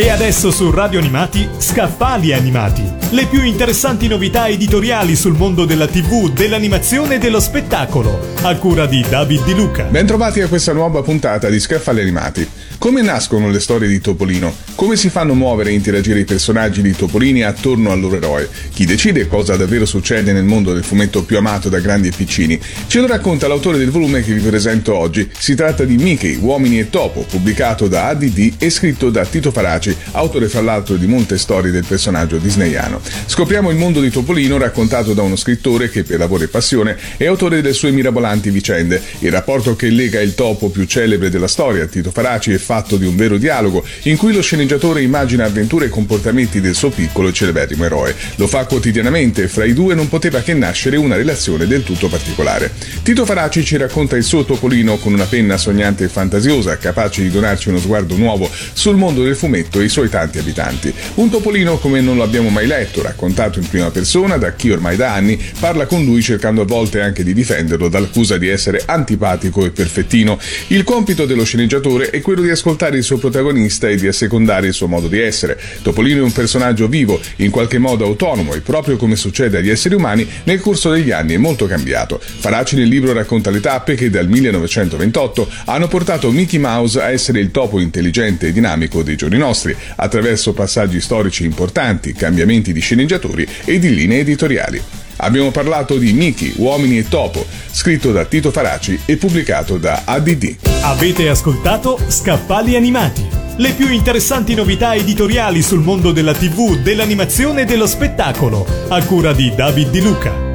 E 0.00 0.10
adesso 0.10 0.52
su 0.52 0.70
Radio 0.70 1.00
Animati, 1.00 1.48
Scaffali 1.58 2.32
Animati. 2.32 2.84
Le 3.10 3.26
più 3.26 3.42
interessanti 3.42 4.06
novità 4.06 4.46
editoriali 4.46 5.16
sul 5.16 5.34
mondo 5.34 5.64
della 5.64 5.88
TV, 5.88 6.32
dell'animazione 6.32 7.16
e 7.16 7.18
dello 7.18 7.40
spettacolo. 7.40 8.36
A 8.42 8.54
cura 8.58 8.86
di 8.86 9.04
David 9.08 9.44
Di 9.44 9.54
Luca. 9.54 9.82
Bentrovati 9.86 10.40
a 10.40 10.46
questa 10.46 10.72
nuova 10.72 11.02
puntata 11.02 11.48
di 11.48 11.58
Scaffali 11.58 12.00
Animati. 12.00 12.48
Come 12.78 13.02
nascono 13.02 13.50
le 13.50 13.58
storie 13.58 13.88
di 13.88 14.00
Topolino? 14.00 14.54
Come 14.76 14.94
si 14.94 15.10
fanno 15.10 15.34
muovere 15.34 15.70
e 15.70 15.72
interagire 15.72 16.20
i 16.20 16.24
personaggi 16.24 16.80
di 16.80 16.94
Topolini 16.94 17.42
attorno 17.42 17.90
al 17.90 17.98
loro 17.98 18.14
eroe? 18.14 18.48
Chi 18.72 18.84
decide 18.84 19.26
cosa 19.26 19.56
davvero 19.56 19.84
succede 19.84 20.32
nel 20.32 20.44
mondo 20.44 20.72
del 20.72 20.84
fumetto 20.84 21.24
più 21.24 21.38
amato 21.38 21.68
da 21.68 21.80
grandi 21.80 22.06
e 22.06 22.12
piccini? 22.14 22.60
Ce 22.86 23.00
lo 23.00 23.08
racconta 23.08 23.48
l'autore 23.48 23.78
del 23.78 23.90
volume 23.90 24.22
che 24.22 24.32
vi 24.32 24.48
presento 24.48 24.94
oggi. 24.94 25.28
Si 25.36 25.56
tratta 25.56 25.82
di 25.82 25.96
Mickey, 25.96 26.36
Uomini 26.36 26.78
e 26.78 26.88
Topo, 26.88 27.22
pubblicato 27.22 27.88
da 27.88 28.06
ADD 28.06 28.52
e 28.58 28.70
scritto 28.70 29.10
da 29.10 29.24
Tito 29.24 29.50
Faraci, 29.50 29.87
autore 30.12 30.48
fra 30.48 30.60
l'altro 30.60 30.96
di 30.96 31.06
molte 31.06 31.38
storie 31.38 31.70
del 31.70 31.84
personaggio 31.86 32.38
disneyano. 32.38 33.00
Scopriamo 33.26 33.70
il 33.70 33.76
mondo 33.76 34.00
di 34.00 34.10
Topolino 34.10 34.58
raccontato 34.58 35.14
da 35.14 35.22
uno 35.22 35.36
scrittore 35.36 35.90
che 35.90 36.04
per 36.04 36.18
lavoro 36.18 36.44
e 36.44 36.48
passione 36.48 36.96
è 37.16 37.26
autore 37.26 37.60
delle 37.60 37.74
sue 37.74 37.90
mirabolanti 37.90 38.50
vicende. 38.50 39.00
Il 39.20 39.30
rapporto 39.30 39.76
che 39.76 39.90
lega 39.90 40.20
il 40.20 40.34
topo 40.34 40.70
più 40.70 40.84
celebre 40.84 41.30
della 41.30 41.48
storia, 41.48 41.86
Tito 41.86 42.10
Faraci, 42.10 42.52
è 42.52 42.58
fatto 42.58 42.96
di 42.96 43.06
un 43.06 43.16
vero 43.16 43.36
dialogo 43.36 43.84
in 44.02 44.16
cui 44.16 44.32
lo 44.32 44.42
sceneggiatore 44.42 45.02
immagina 45.02 45.44
avventure 45.44 45.86
e 45.86 45.88
comportamenti 45.88 46.60
del 46.60 46.74
suo 46.74 46.90
piccolo 46.90 47.28
e 47.28 47.32
celeberrimo 47.32 47.84
eroe. 47.84 48.14
Lo 48.36 48.46
fa 48.46 48.66
quotidianamente 48.66 49.44
e 49.44 49.48
fra 49.48 49.64
i 49.64 49.74
due 49.74 49.94
non 49.94 50.08
poteva 50.08 50.40
che 50.40 50.54
nascere 50.54 50.96
una 50.96 51.16
relazione 51.16 51.66
del 51.66 51.82
tutto 51.82 52.08
particolare. 52.08 52.72
Tito 53.02 53.24
Faraci 53.24 53.64
ci 53.64 53.76
racconta 53.76 54.16
il 54.16 54.24
suo 54.24 54.44
Topolino 54.44 54.96
con 54.98 55.12
una 55.12 55.24
penna 55.24 55.56
sognante 55.56 56.04
e 56.04 56.08
fantasiosa, 56.08 56.76
capace 56.78 57.22
di 57.22 57.30
donarci 57.30 57.68
uno 57.68 57.78
sguardo 57.78 58.16
nuovo 58.16 58.50
sul 58.72 58.96
mondo 58.96 59.22
del 59.22 59.36
fumetto 59.36 59.77
e 59.80 59.84
i 59.84 59.88
suoi 59.88 60.08
tanti 60.08 60.38
abitanti. 60.38 60.92
Un 61.14 61.30
Topolino 61.30 61.78
come 61.78 62.00
non 62.00 62.16
lo 62.16 62.22
abbiamo 62.22 62.48
mai 62.48 62.66
letto, 62.66 63.02
raccontato 63.02 63.58
in 63.58 63.68
prima 63.68 63.90
persona 63.90 64.36
da 64.36 64.54
chi 64.54 64.70
ormai 64.70 64.96
da 64.96 65.12
anni 65.12 65.40
parla 65.58 65.86
con 65.86 66.04
lui 66.04 66.22
cercando 66.22 66.62
a 66.62 66.64
volte 66.64 67.00
anche 67.00 67.24
di 67.24 67.34
difenderlo 67.34 67.88
dall'accusa 67.88 68.36
di 68.38 68.48
essere 68.48 68.82
antipatico 68.84 69.64
e 69.64 69.70
perfettino. 69.70 70.38
Il 70.68 70.84
compito 70.84 71.26
dello 71.26 71.44
sceneggiatore 71.44 72.10
è 72.10 72.20
quello 72.20 72.42
di 72.42 72.50
ascoltare 72.50 72.96
il 72.96 73.02
suo 73.02 73.18
protagonista 73.18 73.88
e 73.88 73.96
di 73.96 74.06
assecondare 74.06 74.68
il 74.68 74.72
suo 74.72 74.86
modo 74.86 75.08
di 75.08 75.20
essere. 75.20 75.58
Topolino 75.82 76.20
è 76.20 76.22
un 76.22 76.32
personaggio 76.32 76.88
vivo, 76.88 77.20
in 77.36 77.50
qualche 77.50 77.78
modo 77.78 78.04
autonomo 78.04 78.54
e 78.54 78.60
proprio 78.60 78.96
come 78.96 79.16
succede 79.16 79.58
agli 79.58 79.70
esseri 79.70 79.94
umani, 79.94 80.26
nel 80.44 80.60
corso 80.60 80.90
degli 80.90 81.10
anni 81.10 81.34
è 81.34 81.38
molto 81.38 81.66
cambiato. 81.66 82.20
Faraci 82.20 82.76
nel 82.76 82.88
libro 82.88 83.12
racconta 83.12 83.50
le 83.50 83.60
tappe 83.60 83.94
che 83.94 84.10
dal 84.10 84.28
1928 84.28 85.48
hanno 85.66 85.88
portato 85.88 86.30
Mickey 86.30 86.58
Mouse 86.58 87.00
a 87.00 87.10
essere 87.10 87.40
il 87.40 87.50
topo 87.50 87.80
intelligente 87.80 88.48
e 88.48 88.52
dinamico 88.52 89.02
dei 89.02 89.16
giorni 89.16 89.38
nostri, 89.38 89.67
attraverso 89.96 90.52
passaggi 90.52 91.00
storici 91.00 91.44
importanti, 91.44 92.12
cambiamenti 92.12 92.72
di 92.72 92.80
sceneggiatori 92.80 93.46
e 93.64 93.78
di 93.78 93.94
linee 93.94 94.20
editoriali. 94.20 94.82
Abbiamo 95.20 95.50
parlato 95.50 95.96
di 95.96 96.12
Mickey, 96.12 96.52
Uomini 96.56 96.98
e 96.98 97.08
Topo, 97.08 97.44
scritto 97.70 98.12
da 98.12 98.24
Tito 98.24 98.50
Faraci 98.50 99.00
e 99.04 99.16
pubblicato 99.16 99.76
da 99.76 100.02
ADD. 100.04 100.56
Avete 100.82 101.28
ascoltato 101.28 101.98
Scaffali 102.06 102.76
Animati. 102.76 103.26
Le 103.56 103.72
più 103.72 103.90
interessanti 103.90 104.54
novità 104.54 104.94
editoriali 104.94 105.62
sul 105.62 105.80
mondo 105.80 106.12
della 106.12 106.34
TV, 106.34 106.76
dell'animazione 106.76 107.62
e 107.62 107.64
dello 107.64 107.88
spettacolo. 107.88 108.64
A 108.88 109.02
cura 109.04 109.32
di 109.32 109.52
David 109.54 109.90
Di 109.90 110.00
Luca. 110.00 110.47